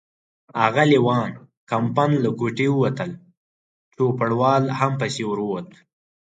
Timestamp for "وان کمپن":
1.05-2.11